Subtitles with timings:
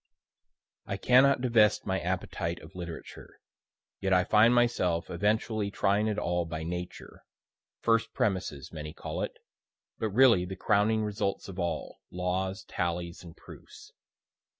[0.87, 3.39] I cannot divest my appetite of literature,
[3.99, 7.23] yet I find myself eventually trying it all by Nature
[7.81, 9.37] first premises many call it,
[9.99, 13.91] but really the crowning results of all, laws, tallies and proofs.